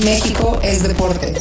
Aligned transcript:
México 0.00 0.58
es 0.64 0.88
deporte. 0.88 1.34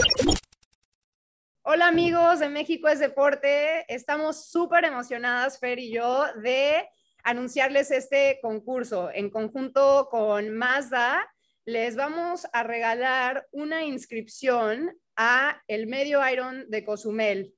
Hola 1.61 1.87
amigos 1.87 2.39
de 2.39 2.49
México 2.49 2.89
es 2.89 2.99
deporte. 2.99 3.85
Estamos 3.87 4.49
súper 4.49 4.83
emocionadas, 4.83 5.57
Fer 5.57 5.79
y 5.79 5.93
yo, 5.93 6.25
de 6.43 6.85
anunciarles 7.23 7.91
este 7.91 8.39
concurso 8.41 9.09
en 9.13 9.29
conjunto 9.29 10.09
con 10.11 10.49
Mazda. 10.49 11.25
Les 11.63 11.95
vamos 11.95 12.45
a 12.51 12.63
regalar 12.63 13.47
una 13.51 13.85
inscripción 13.85 14.99
a 15.15 15.63
el 15.69 15.87
medio 15.87 16.19
Iron 16.29 16.69
de 16.69 16.83
Cozumel. 16.83 17.55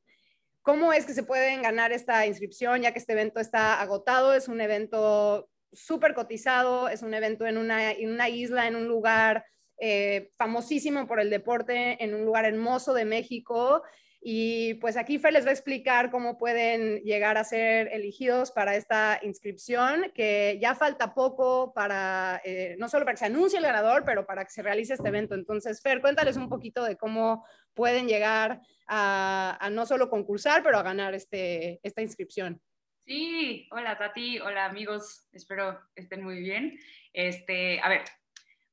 ¿Cómo 0.61 0.93
es 0.93 1.07
que 1.07 1.15
se 1.15 1.23
pueden 1.23 1.63
ganar 1.63 1.91
esta 1.91 2.27
inscripción 2.27 2.83
ya 2.83 2.91
que 2.93 2.99
este 2.99 3.13
evento 3.13 3.39
está 3.39 3.81
agotado? 3.81 4.35
Es 4.35 4.47
un 4.47 4.61
evento 4.61 5.49
súper 5.71 6.13
cotizado, 6.13 6.87
es 6.87 7.01
un 7.01 7.15
evento 7.15 7.47
en 7.47 7.57
una, 7.57 7.93
en 7.93 8.11
una 8.11 8.29
isla, 8.29 8.67
en 8.67 8.75
un 8.75 8.87
lugar 8.87 9.43
eh, 9.79 10.31
famosísimo 10.37 11.07
por 11.07 11.19
el 11.19 11.29
deporte, 11.29 12.03
en 12.03 12.13
un 12.13 12.25
lugar 12.25 12.45
hermoso 12.45 12.93
de 12.93 13.05
México. 13.05 13.83
Y 14.25 14.75
pues 14.75 14.95
aquí 14.95 15.19
Fer 15.19 15.33
les 15.33 15.45
va 15.45 15.49
a 15.49 15.53
explicar 15.53 16.09
cómo 16.09 16.37
pueden 16.37 16.99
llegar 17.01 17.37
a 17.37 17.43
ser 17.43 17.89
elegidos 17.91 18.51
para 18.51 18.75
esta 18.77 19.19
inscripción, 19.21 20.13
que 20.15 20.57
ya 20.61 20.75
falta 20.75 21.13
poco 21.13 21.73
para, 21.73 22.41
eh, 22.45 22.77
no 22.79 22.87
solo 22.87 23.03
para 23.03 23.15
que 23.15 23.19
se 23.19 23.25
anuncie 23.25 23.59
el 23.59 23.65
ganador, 23.65 24.03
pero 24.05 24.25
para 24.25 24.45
que 24.45 24.51
se 24.51 24.61
realice 24.61 24.93
este 24.93 25.09
evento. 25.09 25.35
Entonces, 25.35 25.81
Fer, 25.81 25.99
cuéntales 25.99 26.37
un 26.37 26.47
poquito 26.47 26.85
de 26.85 26.95
cómo 26.95 27.45
pueden 27.73 28.07
llegar 28.07 28.61
a, 28.87 29.57
a 29.59 29.69
no 29.69 29.85
solo 29.85 30.09
concursar, 30.09 30.63
pero 30.63 30.77
a 30.77 30.83
ganar 30.83 31.13
este, 31.13 31.81
esta 31.83 32.01
inscripción. 32.01 32.61
Sí, 33.05 33.67
hola 33.71 33.97
Tati, 33.97 34.39
hola 34.39 34.63
amigos, 34.63 35.27
espero 35.33 35.77
estén 35.93 36.23
muy 36.23 36.39
bien. 36.39 36.79
Este, 37.11 37.81
a 37.81 37.89
ver, 37.89 38.03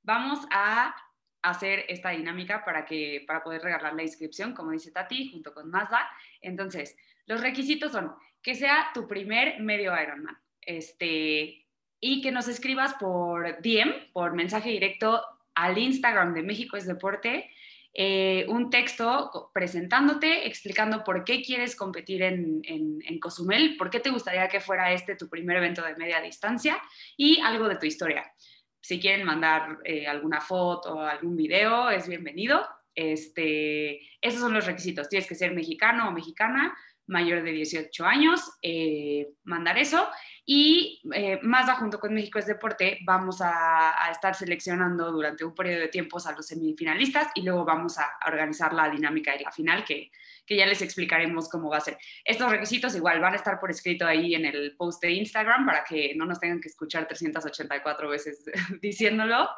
vamos 0.03 0.41
a 0.51 0.95
hacer 1.43 1.85
esta 1.89 2.11
dinámica 2.11 2.65
para, 2.65 2.85
que, 2.85 3.25
para 3.27 3.43
poder 3.43 3.63
regalar 3.63 3.95
la 3.95 4.03
inscripción, 4.03 4.55
como 4.55 4.73
dice 4.73 4.91
Tati, 4.91 5.31
junto 5.31 5.55
con 5.55 5.71
Mazda. 5.71 6.09
Entonces, 6.41 6.97
los 7.27 7.41
requisitos 7.41 7.93
son 7.93 8.13
que 8.43 8.55
sea 8.55 8.91
tu 8.95 9.07
primer 9.07 9.61
medio 9.61 9.93
Ironman 10.01 10.39
este, 10.63 11.67
y 12.01 12.21
que 12.23 12.33
nos 12.33 12.49
escribas 12.49 12.95
por 12.95 13.61
DM, 13.63 14.13
por 14.13 14.35
mensaje 14.35 14.71
directo 14.71 15.23
al 15.55 15.79
Instagram 15.79 16.35
de 16.35 16.43
México 16.43 16.77
es 16.77 16.87
Deporte, 16.87 17.51
eh, 17.93 18.47
un 18.49 18.71
texto 18.71 19.51
presentándote, 19.53 20.47
explicando 20.47 21.03
por 21.03 21.25
qué 21.25 21.43
quieres 21.43 21.75
competir 21.75 22.23
en, 22.23 22.63
en, 22.65 23.19
Cozumel, 23.19 23.77
por 23.77 23.91
qué 23.91 23.99
te 23.99 24.11
gustaría 24.11 24.49
que 24.49 24.61
fuera 24.61 24.93
este 24.93 25.17
tu 25.17 25.29
primer 25.29 25.57
evento 25.57 25.83
de 25.83 25.97
media 25.97 26.21
distancia 26.21 26.81
y 27.17 27.41
algo 27.41 27.69
de 27.69 27.77
tu 27.77 27.87
historia. 27.87 28.33
Si 28.81 28.99
quieren 28.99 29.27
mandar 29.27 29.79
eh, 29.85 30.07
alguna 30.07 30.41
foto 30.41 31.01
algún 31.01 31.37
video, 31.37 31.91
es 31.91 32.09
bienvenido. 32.09 32.67
Este, 32.95 34.01
esos 34.21 34.41
son 34.41 34.55
los 34.55 34.67
requisitos. 34.67 35.09
Tienes 35.09 35.29
que 35.29 35.35
ser 35.35 35.55
mexicano 35.55 36.09
o 36.09 36.13
mexicana, 36.13 36.77
mayor 37.07 37.43
de 37.43 37.53
18 37.53 38.05
años, 38.05 38.41
eh, 38.63 39.29
mandar 39.45 39.79
eso. 39.79 40.09
Y 40.53 41.01
eh, 41.15 41.39
más 41.43 41.71
junto 41.79 42.01
con 42.01 42.13
México 42.13 42.41
es 42.41 42.47
Deporte, 42.47 42.99
vamos 43.05 43.41
a, 43.41 44.11
estar 44.11 44.35
seleccionando 44.35 45.13
durante 45.13 45.45
un 45.45 45.55
periodo 45.55 45.83
de 45.83 45.87
tiempos 45.87 46.27
a 46.27 46.33
los 46.33 46.45
semifinalistas 46.45 47.29
y 47.37 47.43
luego 47.43 47.65
vamos 47.65 47.99
a, 47.99 48.19
organizar 48.27 48.73
la 48.73 48.91
dinámica 48.91 49.31
de 49.31 49.45
la 49.45 49.53
final, 49.53 49.85
que, 49.85 50.11
que, 50.45 50.57
ya 50.57 50.67
les 50.67 50.83
explicaremos 50.83 51.49
cómo 51.49 51.71
va 51.71 51.77
a 51.77 51.83
ser. 51.83 51.99
Estos 52.25 52.51
requisitos 52.51 52.97
igual 52.97 53.21
van 53.21 53.35
a 53.35 53.37
estar 53.37 53.61
por 53.61 53.71
escrito 53.71 54.05
ahí 54.05 54.35
en 54.35 54.45
el 54.45 54.75
post 54.77 55.01
de 55.01 55.13
Instagram 55.13 55.67
para 55.67 55.85
que 55.85 56.15
no 56.17 56.27
nos 56.27 56.41
tengan 56.41 56.61
que 56.61 56.67
escuchar 56.67 57.07
384 57.07 58.09
veces 58.09 58.45
diciéndolo 58.83 59.49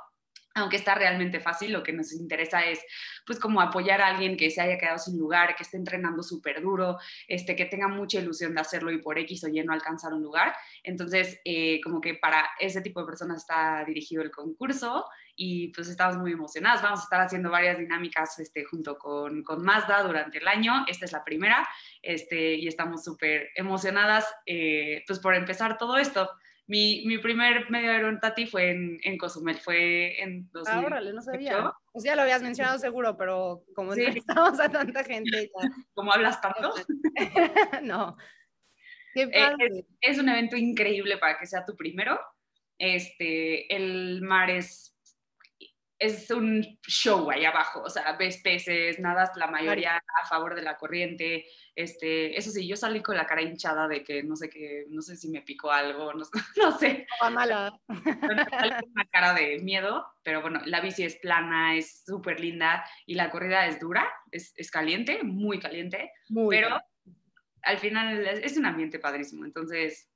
aunque 0.55 0.77
está 0.77 0.95
realmente 0.95 1.41
fácil, 1.41 1.72
lo 1.72 1.83
que 1.83 1.92
nos 1.92 2.12
interesa 2.12 2.64
es 2.64 2.81
pues 3.27 3.39
como 3.39 3.61
apoyar 3.61 4.00
a 4.00 4.08
alguien 4.08 4.36
que 4.36 4.50
se 4.50 4.61
haya 4.61 4.78
quedado 4.78 4.98
sin 4.98 5.19
lugar, 5.19 5.54
que 5.56 5.62
esté 5.62 5.77
entrenando 5.77 6.22
súper 6.22 6.60
duro, 6.60 6.99
este, 7.28 7.56
que 7.56 7.66
tenga 7.66 7.88
mucha 7.88 8.19
ilusión 8.19 8.54
de 8.54 8.60
hacerlo 8.60 8.91
y 8.91 8.99
por 8.99 9.19
X 9.19 9.44
o 9.44 9.49
Y 9.49 9.62
no 9.62 9.72
alcanzar 9.72 10.12
un 10.12 10.22
lugar. 10.22 10.54
Entonces, 10.82 11.41
eh, 11.44 11.81
como 11.82 12.00
que 12.00 12.15
para 12.15 12.47
ese 12.59 12.81
tipo 12.81 13.00
de 13.00 13.06
personas 13.06 13.38
está 13.38 13.84
dirigido 13.87 14.22
el 14.22 14.31
concurso 14.31 15.06
y 15.34 15.69
pues 15.69 15.88
estamos 15.88 16.16
muy 16.16 16.32
emocionadas. 16.32 16.82
Vamos 16.82 17.00
a 17.00 17.04
estar 17.04 17.21
haciendo 17.21 17.50
varias 17.50 17.78
dinámicas 17.78 18.38
este, 18.38 18.65
junto 18.65 18.98
con, 18.98 19.43
con 19.43 19.62
Mazda 19.65 20.03
durante 20.03 20.38
el 20.38 20.48
año. 20.48 20.84
Esta 20.88 21.04
es 21.04 21.12
la 21.12 21.25
primera 21.25 21.66
este, 22.03 22.54
y 22.54 22.69
estamos 22.69 23.04
súper 23.04 23.50
emocionadas 23.54 24.27
eh, 24.47 25.04
pues 25.06 25.19
por 25.19 25.34
empezar 25.34 25.78
todo 25.78 25.97
esto. 25.97 26.31
Mi, 26.67 27.05
mi 27.06 27.19
primer 27.19 27.69
medio 27.71 28.19
Tati 28.21 28.47
fue 28.47 28.71
en, 28.71 29.00
en 29.03 29.19
Cozumel, 29.19 29.59
fue 29.59 30.21
en 30.23 30.49
2008. 30.53 30.71
Ah, 30.71 30.87
órale, 30.87 31.12
no 31.12 31.21
sabía. 31.21 31.73
Pues 31.93 32.05
ya 32.05 32.15
lo 32.15 32.23
habías 32.23 32.43
mencionado 32.43 32.78
seguro, 32.78 33.17
pero 33.17 33.65
como 33.75 33.95
sí. 33.95 34.05
estamos 34.05 34.61
a 34.61 34.69
tanta 34.69 35.05
gente. 35.05 35.51
Ya... 35.61 35.69
¿Cómo 35.95 36.12
hablas 36.12 36.41
tanto? 36.41 36.72
no. 37.83 38.17
Qué 39.12 39.22
eh, 39.22 39.31
padre. 39.33 39.87
Es, 40.01 40.17
es, 40.17 40.19
un 40.19 40.28
evento 40.28 40.56
increíble 40.56 41.19
para 41.19 41.39
que 41.39 41.47
sea 41.47 41.65
tu 41.65 41.77
primero. 41.77 42.19
Este, 42.78 43.75
el 43.75 44.22
mar 44.22 44.49
es 44.49 44.91
es 46.03 46.29
un 46.33 46.79
show 46.87 47.31
ahí 47.31 47.45
abajo, 47.45 47.83
o 47.83 47.89
sea, 47.89 48.13
ves 48.17 48.41
peces, 48.43 48.99
nadas 48.99 49.31
la 49.37 49.47
mayoría 49.47 49.97
a 49.97 50.27
favor 50.27 50.57
de 50.57 50.63
la 50.63 50.77
corriente, 50.77 51.47
este, 51.77 52.37
eso 52.37 52.51
sí, 52.51 52.67
yo 52.67 52.75
salí 52.75 53.01
con 53.01 53.17
la 53.17 53.27
cara 53.27 53.41
hinchada 53.41 53.87
de 53.87 54.03
que 54.03 54.25
no 54.25 54.35
sé 54.35 54.51
qué, 54.51 54.87
no 54.91 55.01
sé 55.01 55.17
si 55.17 55.29
me 55.29 55.43
picó 55.43 55.71
algo, 55.71 56.13
no, 56.13 56.25
no 56.57 56.79
sé. 56.79 57.07
mala. 57.31 57.73
Una 57.87 59.05
cara 59.13 59.33
de 59.33 59.61
miedo, 59.61 60.05
pero 60.25 60.43
bueno, 60.43 60.61
la 60.67 60.81
bici 60.81 61.05
es 61.05 61.17
plana, 61.17 61.77
es 61.77 62.03
súper 62.05 62.41
linda 62.41 62.84
y 63.07 63.15
la 63.15 63.31
corrida 63.31 63.69
es 63.69 63.79
dura, 63.79 64.13
es, 64.33 64.53
es 64.57 64.73
caliente, 64.73 65.23
muy 65.23 65.61
caliente, 65.61 66.11
pero 66.51 66.81
al 67.63 67.79
final 67.79 68.27
es 68.27 68.57
un 68.57 68.67
ambiente 68.67 68.99
padrísimo, 68.99 69.45
entonces 69.45 70.12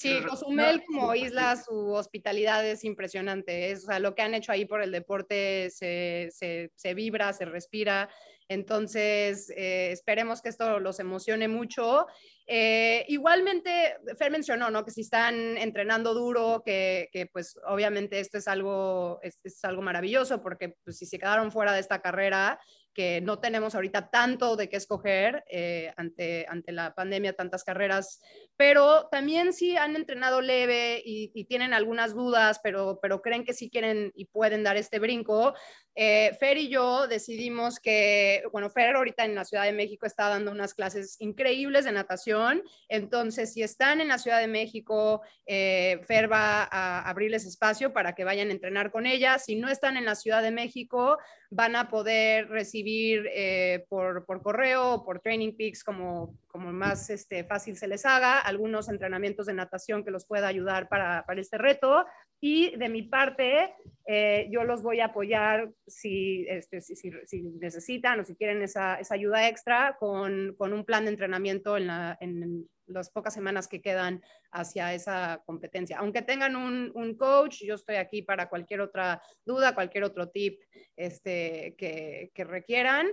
Sí, 0.00 0.18
Cozumel 0.26 0.82
como 0.86 1.14
isla, 1.14 1.56
su 1.56 1.92
hospitalidad 1.92 2.66
es 2.66 2.84
impresionante. 2.84 3.70
Es, 3.70 3.84
o 3.84 3.88
sea, 3.88 3.98
lo 3.98 4.14
que 4.14 4.22
han 4.22 4.32
hecho 4.32 4.50
ahí 4.50 4.64
por 4.64 4.80
el 4.80 4.92
deporte 4.92 5.68
se, 5.68 6.30
se, 6.32 6.72
se 6.74 6.94
vibra, 6.94 7.34
se 7.34 7.44
respira. 7.44 8.08
Entonces, 8.48 9.52
eh, 9.54 9.90
esperemos 9.92 10.40
que 10.40 10.48
esto 10.48 10.80
los 10.80 10.98
emocione 11.00 11.48
mucho. 11.48 12.06
Eh, 12.46 13.04
igualmente, 13.08 13.94
Fer 14.18 14.30
mencionó, 14.30 14.70
¿no? 14.70 14.86
Que 14.86 14.90
si 14.90 15.02
están 15.02 15.58
entrenando 15.58 16.14
duro, 16.14 16.62
que, 16.64 17.10
que 17.12 17.26
pues 17.26 17.54
obviamente 17.66 18.20
esto 18.20 18.38
es 18.38 18.48
algo, 18.48 19.20
es, 19.22 19.38
es 19.44 19.62
algo 19.64 19.82
maravilloso, 19.82 20.40
porque 20.42 20.74
pues, 20.82 20.96
si 20.96 21.04
se 21.04 21.18
quedaron 21.18 21.52
fuera 21.52 21.74
de 21.74 21.80
esta 21.80 22.00
carrera, 22.00 22.58
que 22.94 23.20
no 23.20 23.38
tenemos 23.38 23.74
ahorita 23.74 24.10
tanto 24.10 24.56
de 24.56 24.68
qué 24.68 24.76
escoger 24.76 25.44
eh, 25.48 25.92
ante, 25.96 26.46
ante 26.48 26.72
la 26.72 26.94
pandemia, 26.94 27.34
tantas 27.34 27.64
carreras, 27.64 28.20
pero 28.56 29.08
también 29.10 29.52
si 29.52 29.76
han 29.76 29.96
entrenado 29.96 30.40
leve 30.40 31.02
y, 31.04 31.30
tienen 31.50 31.72
algunas 31.72 32.14
dudas, 32.14 32.60
pero, 32.62 32.98
pero 33.00 33.22
creen 33.22 33.44
que 33.44 33.54
sí 33.54 33.70
quieren 33.70 34.12
y 34.14 34.26
pueden 34.26 34.62
dar 34.62 34.76
este 34.76 34.98
brinco. 34.98 35.54
Eh, 35.94 36.36
Fer 36.38 36.58
y 36.58 36.68
yo 36.68 37.08
decidimos 37.08 37.80
que, 37.80 38.42
bueno, 38.52 38.70
Fer 38.70 38.94
ahorita 38.94 39.24
en 39.24 39.34
la 39.34 39.44
Ciudad 39.44 39.64
de 39.64 39.72
México 39.72 40.06
está 40.06 40.28
dando 40.28 40.52
unas 40.52 40.74
clases 40.74 41.16
increíbles 41.20 41.84
de 41.84 41.92
natación, 41.92 42.62
entonces 42.88 43.52
si 43.52 43.62
están 43.62 44.00
en 44.00 44.08
la 44.08 44.18
Ciudad 44.18 44.40
de 44.40 44.46
México, 44.46 45.22
eh, 45.46 46.00
Fer 46.06 46.30
va 46.30 46.68
a 46.70 47.08
abrirles 47.08 47.46
espacio 47.46 47.92
para 47.92 48.14
que 48.14 48.24
vayan 48.24 48.48
a 48.48 48.52
entrenar 48.52 48.90
con 48.90 49.06
ella. 49.06 49.38
Si 49.38 49.56
no 49.56 49.68
están 49.68 49.96
en 49.96 50.04
la 50.04 50.14
Ciudad 50.14 50.42
de 50.42 50.50
México, 50.50 51.18
van 51.50 51.74
a 51.74 51.88
poder 51.88 52.48
recibir 52.48 52.79
eh, 52.86 53.84
por, 53.88 54.24
correo 54.42 54.94
o 54.94 55.04
por 55.04 55.20
Training 55.20 55.56
Peaks, 55.56 55.84
como, 55.84 56.36
como 56.48 56.72
más 56.72 57.10
este, 57.10 57.44
fácil 57.44 57.76
se 57.76 57.88
les 57.88 58.06
haga, 58.06 58.38
algunos 58.38 58.88
entrenamientos 58.88 59.46
de 59.46 59.54
natación 59.54 60.04
que 60.04 60.10
los 60.10 60.24
pueda 60.26 60.48
ayudar 60.48 60.88
para, 60.88 61.24
para 61.26 61.40
este 61.40 61.58
reto. 61.58 62.04
Y 62.40 62.76
de 62.76 62.88
mi 62.88 63.02
parte, 63.02 63.74
eh, 64.12 64.48
yo 64.50 64.64
los 64.64 64.82
voy 64.82 64.98
a 64.98 65.04
apoyar 65.04 65.70
si, 65.86 66.44
este, 66.48 66.80
si, 66.80 66.96
si, 66.96 67.42
necesitan 67.60 68.18
o 68.18 68.24
si 68.24 68.34
quieren 68.34 68.60
esa, 68.60 68.98
ayuda 69.08 69.46
extra 69.46 69.96
con, 70.00 70.56
un 70.58 70.84
plan 70.84 71.04
de 71.04 71.12
entrenamiento 71.12 71.76
en, 71.76 71.86
la, 71.86 72.18
en 72.20 72.68
las 72.86 73.08
pocas 73.08 73.32
semanas 73.32 73.68
que 73.68 73.80
quedan 73.80 74.20
hacia 74.50 74.94
esa 74.94 75.44
competencia. 75.46 75.98
Aunque 75.98 76.22
tengan 76.22 76.56
un, 76.56 77.14
coach, 77.16 77.62
yo 77.62 77.76
estoy 77.76 77.96
aquí 77.96 78.22
para 78.22 78.48
cualquier 78.48 78.80
otra 78.80 79.22
duda, 79.46 79.76
cualquier 79.76 80.02
otro 80.02 80.28
tip 80.28 80.60
este, 80.96 81.76
que 81.78 82.44
requieran. 82.44 83.06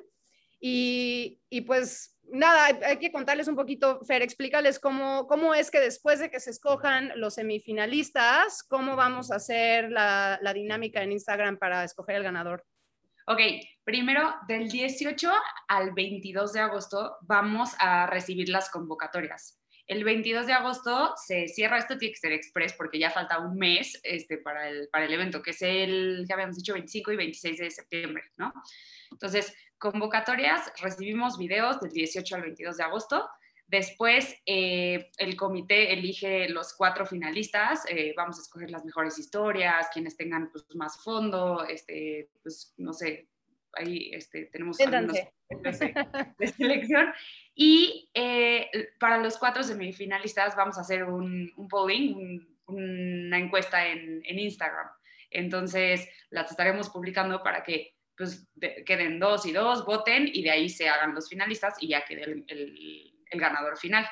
Y, 0.60 1.40
y, 1.50 1.62
pues 1.62 2.18
nada, 2.32 2.66
hay 2.86 2.98
que 2.98 3.12
contarles 3.12 3.48
un 3.48 3.56
poquito, 3.56 4.04
Fer, 4.06 4.22
explícales 4.22 4.80
cómo, 4.80 5.28
cómo 5.28 5.54
es 5.54 5.72
que 5.72 5.80
después 5.80 6.20
de 6.20 6.30
que 6.30 6.40
se 6.40 6.52
escojan 6.52 7.12
los 7.16 7.36
semifinalistas, 7.36 8.64
cómo 8.64 8.96
vamos 8.96 9.32
a 9.32 9.36
hacer 9.36 9.92
la, 9.92 10.40
la 10.42 10.54
dinámica 10.54 11.02
en 11.04 11.12
Instagram 11.12 11.58
para 11.58 11.84
escoger 11.84 12.16
el 12.16 12.24
ganador. 12.24 12.66
Ok, 13.28 13.40
primero 13.84 14.36
del 14.48 14.70
18 14.70 15.32
al 15.68 15.92
22 15.94 16.54
de 16.54 16.60
agosto 16.62 17.18
vamos 17.22 17.72
a 17.78 18.08
recibir 18.08 18.48
las 18.50 18.70
convocatorias 18.70 19.60
El 19.88 20.04
22 20.04 20.48
de 20.48 20.54
agosto 20.54 21.14
se 21.16 21.48
cierra, 21.48 21.78
esto 21.78 21.98
tiene 21.98 22.14
que 22.14 22.20
ser 22.20 22.34
express 22.34 22.74
porque 22.74 23.00
ya 23.00 23.10
falta 23.10 23.40
un 23.40 23.58
mes 23.58 24.00
este, 24.04 24.38
para, 24.38 24.68
el, 24.68 24.90
para 24.90 25.06
el 25.06 25.14
evento, 25.14 25.42
que 25.42 25.52
es 25.52 25.62
el, 25.62 26.26
ya 26.28 26.36
habíamos 26.36 26.58
dicho, 26.58 26.74
25 26.74 27.14
y 27.14 27.16
26 27.16 27.58
de 27.58 27.72
septiembre, 27.72 28.24
¿no? 28.36 28.54
Entonces, 29.12 29.56
convocatorias, 29.78 30.74
recibimos 30.82 31.38
videos 31.38 31.80
del 31.80 31.92
18 31.92 32.36
al 32.36 32.42
22 32.42 32.78
de 32.78 32.84
agosto. 32.84 33.30
Después, 33.68 34.36
eh, 34.46 35.10
el 35.18 35.36
comité 35.36 35.94
elige 35.94 36.50
los 36.50 36.74
cuatro 36.74 37.06
finalistas. 37.06 37.84
Eh, 37.90 38.14
vamos 38.16 38.40
a 38.40 38.42
escoger 38.42 38.72
las 38.72 38.84
mejores 38.84 39.18
historias, 39.18 39.88
quienes 39.94 40.18
tengan 40.18 40.50
pues, 40.52 40.66
más 40.76 41.02
fondo, 41.02 41.66
este, 41.66 42.30
pues, 42.44 42.74
no 42.78 42.94
sé, 42.94 43.28
ahí 43.74 44.10
este, 44.14 44.46
tenemos 44.46 44.80
algunos 44.80 45.16
de, 46.38 46.48
selección. 46.48 47.14
Y 47.60 48.08
eh, 48.14 48.70
para 49.00 49.18
los 49.18 49.40
cuatro 49.40 49.64
semifinalistas 49.64 50.56
vamos 50.56 50.78
a 50.78 50.82
hacer 50.82 51.04
un, 51.04 51.52
polling, 51.68 52.48
una 52.68 53.40
encuesta 53.40 53.88
en, 53.88 54.22
Instagram. 54.24 54.88
Entonces 55.32 56.08
las 56.30 56.52
estaremos 56.52 56.90
publicando 56.90 57.42
para 57.42 57.64
que 57.64 57.96
pues, 58.16 58.48
queden 58.86 59.20
dos 59.20 59.48
y 59.48 59.54
dos, 59.54 59.86
voten 59.86 60.30
y 60.32 60.44
de 60.44 60.52
ahí 60.52 60.70
se 60.70 60.88
hagan 60.88 61.16
los 61.16 61.30
finalistas 61.30 61.74
y 61.82 61.88
ya 61.88 62.06
quede 62.06 62.46
el 62.48 63.40
ganador 63.40 63.76
final. 63.76 64.08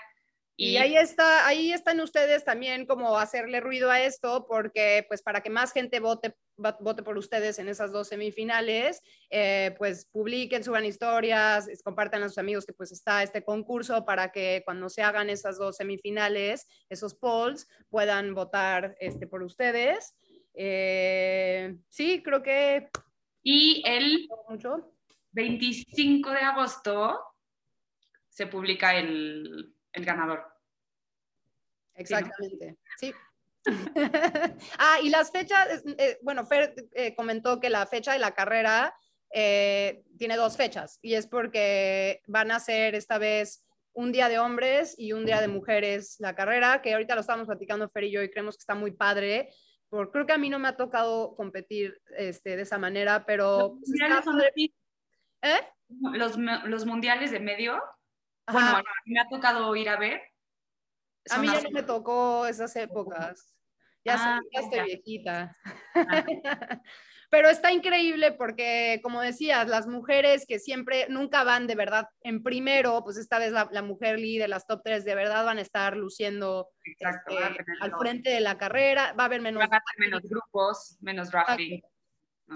Y, 0.57 0.77
ahí 0.77 0.95
está, 0.95 1.45
ahí 1.45 1.73
están 1.73 1.99
ustedes 1.99 2.45
también 2.45 2.85
como 2.85 3.17
hacerle 3.17 3.59
ruido 3.59 3.91
a 3.91 4.01
esto, 4.01 4.45
porque 4.47 5.05
pues 5.09 5.21
para 5.21 5.41
que 5.41 5.49
más 5.49 5.73
gente 5.73 5.99
vote, 5.99 6.33
vote 6.55 7.03
por 7.03 7.17
ustedes 7.17 7.59
en 7.59 7.67
esas 7.67 7.91
dos 7.91 8.07
semifinales, 8.07 9.01
eh, 9.29 9.75
pues 9.77 10.05
publiquen, 10.05 10.63
suban 10.63 10.85
historias, 10.85 11.67
compartan 11.83 12.23
a 12.23 12.29
sus 12.29 12.37
amigos 12.37 12.65
que 12.65 12.71
pues 12.71 12.93
está 12.93 13.21
este 13.21 13.43
concurso 13.43 14.05
para 14.05 14.31
que 14.31 14.61
cuando 14.63 14.87
se 14.87 15.01
hagan 15.01 15.29
esas 15.29 15.57
dos 15.57 15.75
semifinales, 15.75 16.67
esos 16.89 17.15
polls, 17.15 17.67
puedan 17.89 18.33
votar 18.33 18.95
este, 19.01 19.27
por 19.27 19.43
ustedes. 19.43 20.15
Eh, 20.53 21.75
sí, 21.89 22.23
creo 22.23 22.41
que... 22.41 22.89
Y 23.43 23.83
el 23.85 24.27
25 25.31 26.31
de 26.31 26.39
agosto 26.39 27.19
se 28.27 28.47
publica 28.47 28.97
el, 28.97 29.74
el 29.95 30.05
ganador. 30.05 30.45
Exactamente, 31.95 32.77
sí. 32.99 33.13
ah, 34.77 34.99
y 35.01 35.09
las 35.09 35.31
fechas, 35.31 35.83
eh, 35.97 36.19
bueno, 36.21 36.45
Fer 36.45 36.75
eh, 36.93 37.15
comentó 37.15 37.59
que 37.59 37.69
la 37.69 37.85
fecha 37.87 38.13
de 38.13 38.19
la 38.19 38.33
carrera 38.33 38.93
eh, 39.33 40.03
tiene 40.17 40.35
dos 40.35 40.55
fechas 40.55 40.99
y 41.01 41.15
es 41.15 41.27
porque 41.27 42.21
van 42.27 42.51
a 42.51 42.59
ser 42.59 42.93
esta 42.95 43.17
vez 43.17 43.65
un 43.93 44.11
día 44.11 44.29
de 44.29 44.39
hombres 44.39 44.93
y 44.97 45.13
un 45.13 45.25
día 45.25 45.41
de 45.41 45.47
mujeres 45.47 46.17
la 46.19 46.35
carrera, 46.35 46.81
que 46.81 46.93
ahorita 46.93 47.15
lo 47.15 47.21
estamos 47.21 47.47
platicando 47.47 47.89
Fer 47.89 48.03
y 48.03 48.11
yo 48.11 48.21
y 48.21 48.29
creemos 48.29 48.57
que 48.57 48.61
está 48.61 48.75
muy 48.75 48.91
padre. 48.91 49.49
Por, 49.89 50.11
creo 50.11 50.25
que 50.25 50.33
a 50.33 50.37
mí 50.37 50.49
no 50.49 50.59
me 50.59 50.67
ha 50.67 50.75
tocado 50.75 51.35
competir 51.35 51.99
este, 52.17 52.55
de 52.57 52.63
esa 52.63 52.77
manera, 52.77 53.25
pero... 53.25 53.77
Los 53.79 53.87
mundiales, 53.87 54.25
son 54.25 54.41
¿Eh? 55.41 55.61
los, 56.13 56.37
los 56.65 56.85
mundiales 56.85 57.31
de 57.31 57.39
medio 57.39 57.81
bueno, 58.51 58.69
a 58.77 58.83
mí 59.05 59.13
me 59.13 59.19
ha 59.19 59.27
tocado 59.29 59.75
ir 59.75 59.89
a 59.89 59.97
ver. 59.97 60.21
A 61.31 61.39
mí 61.39 61.47
ya 61.47 61.61
no 61.61 61.71
me 61.71 61.83
tocó 61.83 62.45
esas 62.45 62.75
épocas. 62.75 63.55
Ya, 64.03 64.15
ah, 64.19 64.39
estoy 64.51 64.81
viejita. 64.81 65.57
Ah. 65.95 66.25
Pero 67.31 67.49
está 67.49 67.71
increíble 67.71 68.31
porque, 68.31 68.99
como 69.03 69.19
decías, 69.19 69.67
las 69.67 69.87
mujeres 69.87 70.45
que 70.47 70.59
siempre, 70.59 71.07
nunca 71.09 71.43
van 71.43 71.65
de 71.65 71.75
verdad 71.75 72.07
en 72.21 72.43
primero, 72.43 73.03
pues 73.03 73.17
esta 73.17 73.39
vez 73.39 73.51
la, 73.51 73.81
mujer 73.81 74.19
líder, 74.19 74.47
las 74.47 74.67
top 74.67 74.81
tres, 74.83 75.03
de 75.05 75.15
verdad 75.15 75.43
van 75.43 75.57
a 75.57 75.61
estar 75.61 75.97
luciendo 75.97 76.69
este, 76.83 77.35
al 77.81 77.91
frente 77.99 78.29
de 78.29 78.41
la 78.41 78.57
carrera. 78.57 79.13
Va 79.19 79.23
a 79.23 79.25
haber 79.25 79.41
menos, 79.41 79.63
menos 79.97 80.21
grupos, 80.21 80.97
menos 81.01 81.31
drafting. 81.31 81.81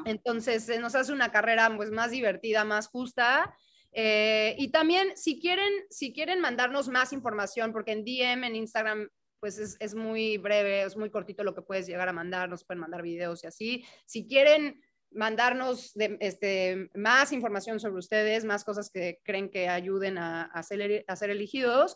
Entonces, 0.06 0.70
nos 0.80 0.94
hace 0.94 1.12
una 1.12 1.32
carrera 1.32 1.70
pues, 1.76 1.90
más 1.90 2.12
divertida, 2.12 2.64
más 2.64 2.88
justa 2.88 3.54
eh, 3.92 4.56
y 4.58 4.70
también, 4.70 5.16
si 5.16 5.40
quieren, 5.40 5.72
si 5.90 6.14
quieren 6.14 6.40
mandarnos 6.42 6.90
más 6.90 7.14
información, 7.14 7.72
porque 7.72 7.92
en 7.92 8.04
DM, 8.04 8.46
en 8.46 8.56
Instagram, 8.56 9.10
pues 9.40 9.58
es, 9.58 9.78
es, 9.80 9.96
muy 9.96 10.38
breve, 10.38 10.84
es 10.84 10.98
muy 10.98 11.10
cortito 11.10 11.44
lo 11.44 11.56
que 11.56 11.62
puedes 11.62 11.88
llegar 11.88 12.10
a 12.10 12.14
mandar, 12.14 12.50
nos 12.50 12.66
pueden 12.66 12.82
mandar 12.82 13.02
videos 13.02 13.44
y 13.44 13.48
así. 13.48 13.86
Si 14.06 14.28
quieren 14.28 14.82
mandarnos 15.12 15.94
este, 15.96 16.90
más 16.94 17.32
información 17.32 17.80
sobre 17.80 18.00
ustedes, 18.00 18.46
más 18.46 18.64
cosas 18.64 18.92
que 18.92 19.20
creen 19.24 19.50
que 19.50 19.70
ayuden 19.70 20.18
a, 20.18 20.44
a 20.44 20.64
ser 20.64 21.30
elegidos, 21.30 21.96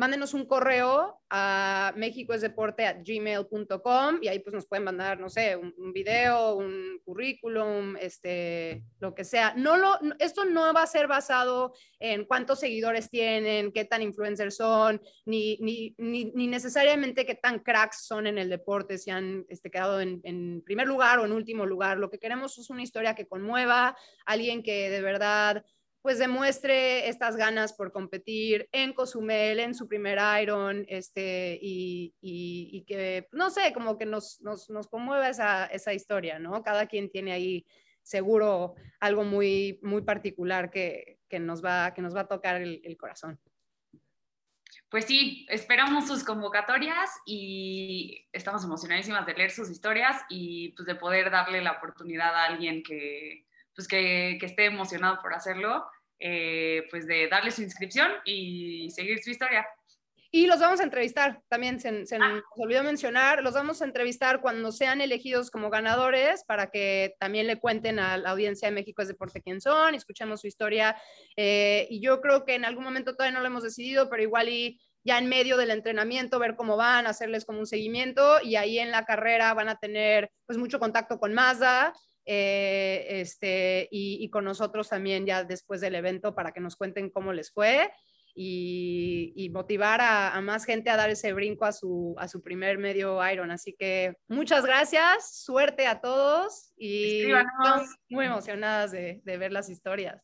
mándenos 0.00 0.32
un 0.32 0.46
correo 0.46 1.20
a 1.28 1.92
mexicoesdeporte.gmail.com 1.94 4.18
y 4.22 4.28
ahí 4.28 4.38
pues 4.38 4.54
nos 4.54 4.66
pueden 4.66 4.84
mandar, 4.84 5.20
no 5.20 5.28
sé, 5.28 5.56
un, 5.56 5.92
video, 5.92 6.54
un 6.54 6.98
currículum, 7.04 7.98
este, 7.98 8.82
lo 8.98 9.14
que 9.14 9.24
sea. 9.24 9.52
No 9.58 9.76
lo, 9.76 9.98
esto 10.18 10.46
no 10.46 10.72
va 10.72 10.84
a 10.84 10.86
ser 10.86 11.06
basado 11.06 11.74
en 11.98 12.24
cuántos 12.24 12.60
seguidores 12.60 13.10
tienen, 13.10 13.72
qué 13.72 13.84
tan 13.84 14.00
influencers 14.00 14.56
son, 14.56 15.02
ni, 15.26 15.58
ni, 15.60 15.94
ni, 15.98 16.46
necesariamente 16.46 17.26
qué 17.26 17.34
tan 17.34 17.58
cracks 17.58 18.06
son 18.06 18.26
en 18.26 18.38
el 18.38 18.48
deporte, 18.48 18.96
si 18.96 19.10
han 19.10 19.44
este, 19.50 19.70
quedado 19.70 20.00
en, 20.00 20.22
en 20.24 20.62
primer 20.64 20.86
lugar 20.86 21.18
o 21.18 21.26
en 21.26 21.32
último 21.32 21.66
lugar. 21.66 21.98
Lo 21.98 22.08
que 22.08 22.18
queremos 22.18 22.56
es 22.56 22.70
una 22.70 22.82
historia 22.82 23.14
que 23.14 23.28
conmueva, 23.28 23.94
alguien 24.24 24.62
que 24.62 24.88
de 24.88 25.02
verdad 25.02 25.62
pues 26.02 26.18
demuestre 26.18 27.08
estas 27.08 27.36
ganas 27.36 27.74
por 27.74 27.92
competir 27.92 28.68
en 28.72 28.94
Cozumel, 28.94 29.60
en 29.60 29.74
su 29.74 29.86
primer 29.86 30.18
Iron, 30.42 30.86
este, 30.88 31.58
y, 31.60 32.14
y, 32.20 32.84
que, 32.86 33.28
no 33.32 33.50
sé, 33.50 33.72
como 33.74 33.98
que 33.98 34.06
nos, 34.06 34.40
nos, 34.40 34.70
nos 34.70 34.88
conmueva 34.88 35.28
esa, 35.28 35.66
esa, 35.66 35.92
historia, 35.92 36.38
¿no? 36.38 36.62
Cada 36.62 36.86
quien 36.86 37.10
tiene 37.10 37.32
ahí 37.32 37.66
seguro 38.02 38.74
algo 38.98 39.24
muy, 39.24 39.78
muy 39.82 40.00
particular 40.02 40.70
que, 40.70 41.18
que 41.28 41.38
nos, 41.38 41.62
va, 41.62 41.92
que 41.92 42.00
nos 42.00 42.16
va 42.16 42.22
a 42.22 42.28
tocar 42.28 42.56
el, 42.60 42.80
el 42.82 42.96
corazón. 42.96 43.38
Pues 44.88 45.04
sí, 45.04 45.46
esperamos 45.50 46.06
sus 46.06 46.24
convocatorias 46.24 47.10
y 47.26 48.26
estamos 48.32 48.64
emocionadísimas 48.64 49.26
de 49.26 49.34
leer 49.34 49.50
sus 49.50 49.70
historias 49.70 50.16
y 50.30 50.70
pues 50.70 50.86
de 50.86 50.94
poder 50.94 51.30
darle 51.30 51.60
la 51.60 51.72
oportunidad 51.72 52.34
a 52.34 52.46
alguien 52.46 52.82
que, 52.82 53.44
pues 53.74 53.88
que, 53.88 54.36
que 54.40 54.46
esté 54.46 54.66
emocionado 54.66 55.20
por 55.22 55.34
hacerlo, 55.34 55.84
eh, 56.18 56.86
pues 56.90 57.06
de 57.06 57.28
darle 57.28 57.50
su 57.50 57.62
inscripción 57.62 58.12
y 58.24 58.90
seguir 58.90 59.22
su 59.22 59.30
historia. 59.30 59.66
Y 60.32 60.46
los 60.46 60.60
vamos 60.60 60.78
a 60.78 60.84
entrevistar, 60.84 61.40
también 61.48 61.80
se, 61.80 62.06
se 62.06 62.14
ah. 62.14 62.18
nos 62.18 62.42
olvidó 62.56 62.84
mencionar, 62.84 63.42
los 63.42 63.54
vamos 63.54 63.82
a 63.82 63.84
entrevistar 63.84 64.40
cuando 64.40 64.70
sean 64.70 65.00
elegidos 65.00 65.50
como 65.50 65.70
ganadores 65.70 66.44
para 66.44 66.70
que 66.70 67.16
también 67.18 67.48
le 67.48 67.58
cuenten 67.58 67.98
a 67.98 68.16
la 68.16 68.30
audiencia 68.30 68.68
de 68.68 68.74
México 68.74 69.02
es 69.02 69.08
Deporte 69.08 69.42
quién 69.42 69.60
son, 69.60 69.96
escuchemos 69.96 70.40
su 70.40 70.46
historia. 70.46 70.94
Eh, 71.36 71.88
y 71.90 72.00
yo 72.00 72.20
creo 72.20 72.44
que 72.44 72.54
en 72.54 72.64
algún 72.64 72.84
momento 72.84 73.16
todavía 73.16 73.34
no 73.34 73.40
lo 73.40 73.48
hemos 73.48 73.64
decidido, 73.64 74.08
pero 74.08 74.22
igual 74.22 74.48
y 74.48 74.80
ya 75.02 75.18
en 75.18 75.28
medio 75.28 75.56
del 75.56 75.70
entrenamiento, 75.70 76.38
ver 76.38 76.54
cómo 76.54 76.76
van, 76.76 77.06
hacerles 77.06 77.44
como 77.44 77.58
un 77.58 77.66
seguimiento 77.66 78.38
y 78.40 78.54
ahí 78.54 78.78
en 78.78 78.92
la 78.92 79.04
carrera 79.04 79.52
van 79.54 79.68
a 79.68 79.78
tener 79.78 80.30
pues 80.46 80.58
mucho 80.58 80.78
contacto 80.78 81.18
con 81.18 81.34
Mazda 81.34 81.92
eh, 82.32 83.20
este, 83.20 83.88
y, 83.90 84.30
con 84.30 84.44
nosotros 84.44 84.88
también 84.88 85.26
ya 85.26 85.42
después 85.42 85.80
del 85.80 85.96
evento 85.96 86.32
para 86.32 86.52
que 86.52 86.60
nos 86.60 86.76
cuenten 86.76 87.10
cómo 87.10 87.32
les 87.32 87.50
fue 87.50 87.90
y, 88.36 89.50
motivar 89.52 90.00
a, 90.00 90.40
más 90.40 90.64
gente 90.64 90.90
a 90.90 90.96
dar 90.96 91.10
ese 91.10 91.32
brinco 91.32 91.64
a 91.64 91.72
su, 91.72 92.14
a 92.18 92.28
su 92.28 92.40
primer 92.40 92.78
medio 92.78 93.18
Iron. 93.28 93.50
Así 93.50 93.74
que 93.76 94.14
muchas 94.28 94.64
gracias, 94.64 95.42
suerte 95.42 95.88
a 95.88 96.00
todos 96.00 96.72
y 96.76 97.22
estamos 97.32 97.88
muy 98.08 98.26
emocionadas 98.26 98.92
de 98.92 99.20
ver 99.24 99.50
las 99.50 99.68
historias. 99.68 100.16